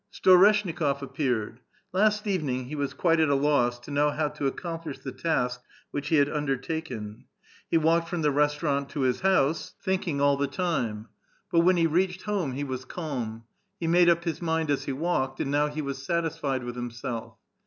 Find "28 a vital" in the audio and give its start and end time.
10.17-10.47